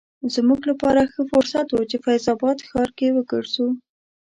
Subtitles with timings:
[0.35, 3.67] زموږ لپاره ښه فرصت و چې فیض اباد ښار کې وګرځو.